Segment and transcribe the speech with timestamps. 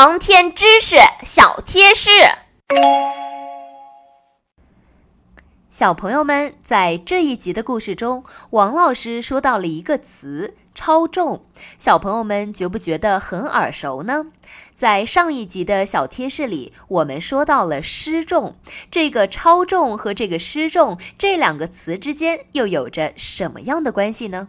[0.00, 0.94] 航天知识
[1.24, 2.08] 小贴士，
[5.70, 11.44] 小朋友们，在这一集的故事中，王老师说到了一个词“超重”，
[11.78, 14.26] 小朋友们觉不觉得很耳熟呢？
[14.72, 18.54] 在上一集的小贴士里，我们说到了失重，
[18.92, 24.46] 这个“超重”和这个“失重”这两个词之间又有着什么样的关系呢？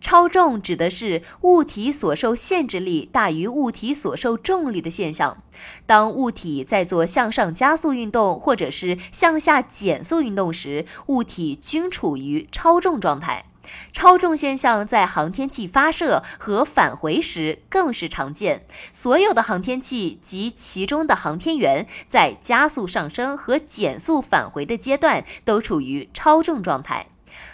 [0.00, 5.42] 超重指的是物体所受限制力大于物体所受重力的现象。
[5.86, 13.44] 当物体在做向上加速运动或者是向下减速运动时，物体均处于超重状态。
[13.92, 18.64] 超重现象在航天器发射和返回时更是常见。
[18.94, 27.08] 所有的航天器及其中的航天员在加速上升和减速返回的阶段都处于超重状态。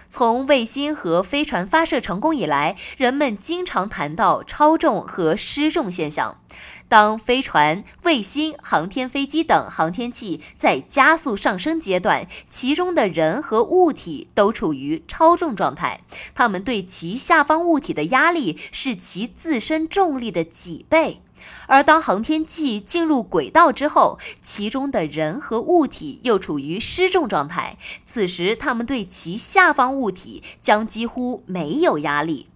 [0.09, 6.39] 从卫星和飞船发射成功以来，人们经常谈到超重和失重现象。
[6.87, 16.03] 当飞船、卫星、航天飞机等航天器在加速上升阶段，其中的人和物体都处于超重状态，
[16.35, 21.23] 它们对其下方物体的压力是其自身重力的几倍。
[21.67, 32.49] 而当航天器进入轨道之后，其中的人和物体又处于失重状态，此时它们对其下方物体将几乎没有压力。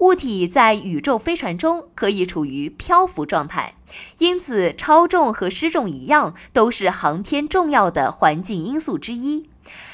[0.00, 3.74] 物体在宇宙飞船中可以处于漂浮状态，
[4.18, 9.48] 因此超重和失重一样，都是航天重要的环境因素之一。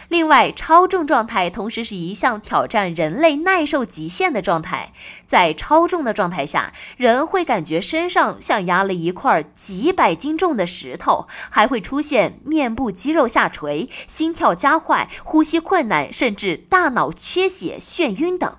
[0.09, 4.93] 另外，超重状态同时是一项挑战人类耐受极限的状态。
[5.27, 18.57] 在超重的状态下，人会感觉身上像压了一块几百斤重的石头，还会出现面部肌肉下垂、心跳加快、呼吸困难，甚至大脑缺血、眩晕等。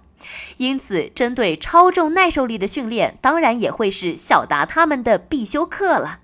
[0.58, 6.20] 因此，针对超重耐受力的训练，当然也会是小达他们的必修课了。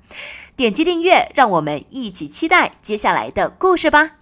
[0.55, 4.18] 点击订阅，让我们一起期待接下来的故事吧。